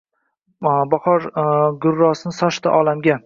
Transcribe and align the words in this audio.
Bahor 0.93 1.27
gurrosini 1.87 2.35
sochdi 2.41 2.73
olamga. 2.81 3.19